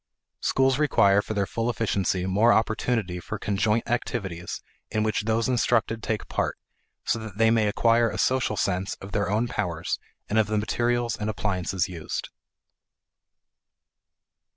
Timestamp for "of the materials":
10.39-11.15